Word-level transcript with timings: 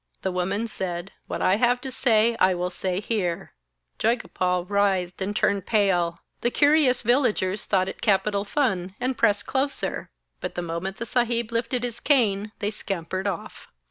The 0.23 0.31
woman 0.31 0.65
said: 0.65 1.11
'What 1.27 1.43
I 1.43 1.57
have 1.57 1.79
to 1.81 1.91
say 1.91 2.35
I 2.39 2.55
will 2.55 2.71
say 2.71 2.99
here.' 2.99 3.53
Joygopal 3.99 4.65
writhed 4.67 5.21
and 5.21 5.35
turned 5.35 5.67
pale. 5.67 6.21
The 6.41 6.49
curious 6.49 7.03
villagers 7.03 7.65
thought 7.65 7.87
it 7.87 8.01
capital 8.01 8.43
fun, 8.43 8.95
and 8.99 9.15
pressed 9.15 9.45
closer. 9.45 10.09
But 10.39 10.55
the 10.55 10.63
moment 10.63 10.97
the 10.97 11.05
Saheb 11.05 11.51
lifted 11.51 11.83
his 11.83 11.99
cane 11.99 12.51
they 12.57 12.71
scampered 12.71 13.27
off. 13.27 13.67